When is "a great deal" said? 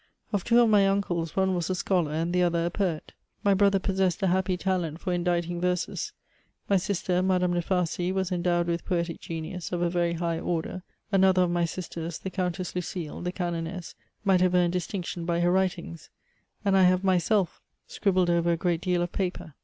18.51-19.03